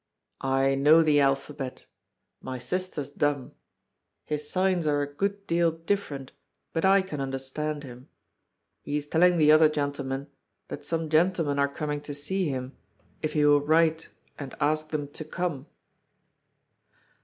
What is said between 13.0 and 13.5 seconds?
if he